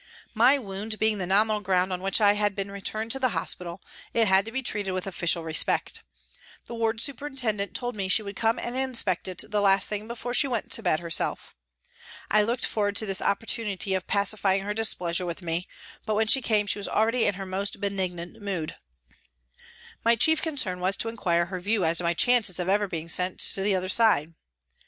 My 0.33 0.57
wound 0.57 0.97
being 0.97 1.19
the 1.19 1.27
nominal 1.27 1.59
ground 1.61 1.93
on 1.93 2.01
which 2.01 2.19
I 2.19 2.33
had 2.33 2.55
been 2.55 2.71
returned 2.71 3.11
to 3.11 3.19
hospital, 3.29 3.83
it 4.15 4.27
had 4.27 4.45
to 4.45 4.51
be 4.51 4.63
treated 4.63 4.93
with 4.93 5.05
official 5.05 5.43
respect. 5.43 6.01
The 6.65 6.73
ward 6.73 6.99
superintendent 6.99 7.75
told 7.75 7.95
me 7.95 8.07
she 8.09 8.23
would 8.23 8.35
come 8.35 8.57
and 8.57 8.75
inspect 8.75 9.27
it 9.27 9.43
the 9.47 9.61
last 9.61 9.89
thing 9.89 10.07
before 10.07 10.33
she 10.33 10.47
went 10.47 10.71
to 10.71 10.81
bed 10.81 11.01
herself. 11.01 11.55
I 12.31 12.41
looked 12.41 12.65
forward 12.65 12.95
to 12.95 13.05
this 13.05 13.21
opportunity 13.21 13.93
of 13.93 14.07
pacifying 14.07 14.63
her 14.63 14.73
displeasure 14.73 15.27
with 15.27 15.43
me, 15.43 15.67
but 16.07 16.15
when 16.15 16.25
she 16.25 16.41
came 16.41 16.65
she 16.65 16.79
was 16.79 16.87
already 16.87 17.25
in 17.27 17.35
her 17.35 17.45
most 17.45 17.79
benignant 17.79 18.41
mood. 18.41 18.77
My 20.03 20.15
chief 20.15 20.41
concern 20.41 20.79
was 20.79 20.97
to 20.97 21.09
inquire 21.09 21.45
her 21.45 21.59
view 21.59 21.85
as 21.85 21.99
to 21.99 22.03
my 22.03 22.15
chances 22.15 22.57
of 22.59 22.67
ever 22.67 22.87
being 22.87 23.07
sent 23.07 23.39
to 23.41 23.61
the 23.61 23.75
other 23.75 23.87
side. 23.87 24.33